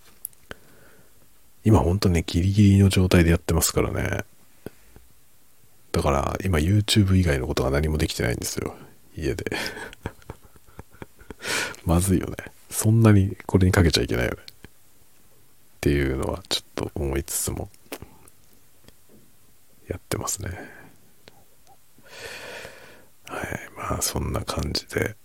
[1.64, 4.24] 今ほんとね、ギリギリの状態でやってますからね。
[5.92, 8.76] だから今 YouTube 以外のことが何もできてないんですよ。
[9.16, 9.44] 家で。
[11.84, 12.36] まずいよね。
[12.70, 14.38] そんなにこれにかけちゃいけないよね。
[14.42, 14.44] っ
[15.80, 17.68] ていうのはちょっと思いつつも。
[19.88, 20.50] やってますね。
[23.26, 23.70] はい。
[23.76, 25.16] まあ、そんな感じで。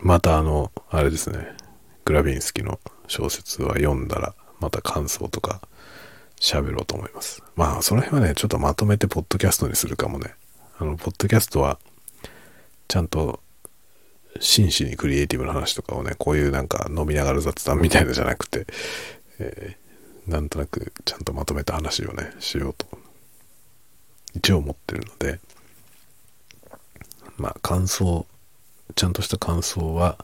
[0.00, 1.56] またあの、あれですね。
[2.04, 5.60] グラビンスキの小説は読んだら、また感想とか
[6.40, 7.42] 喋ろうと思います。
[7.56, 10.34] まあ、その辺はね、ちょっとまとめてポッドキャストにするかもね。
[10.78, 11.78] あの、ポッドキャストは、
[12.88, 13.40] ちゃんと、
[14.40, 18.66] 真摯にクリエイティブな話とかをね、こういうなんか飲みながら雑談みたいなじゃなくて、
[19.38, 22.86] えー、なんとなくちゃんとまとめた話をね、しようと、
[24.34, 25.40] 一応思ってるので、
[27.38, 28.26] まあ、感想、
[28.94, 30.18] ちゃんとした感想は、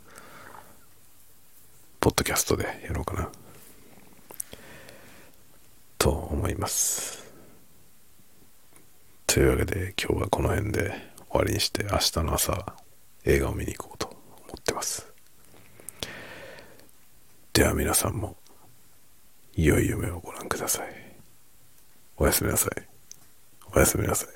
[2.01, 3.31] ポッドキャストでやろうかな。
[6.03, 7.33] と思います。
[9.29, 10.91] というわけで今日はこの辺で
[11.31, 12.75] 終わりにして明日の朝
[13.25, 14.17] 映画を見に行こうと思
[14.59, 15.07] ってます。
[17.53, 18.35] では皆さんも
[19.55, 20.89] 良い夢をご覧ください。
[22.17, 22.83] おやすみなさい。
[23.73, 24.29] おやすみなさい。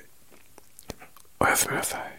[1.41, 2.16] おやすみなさい。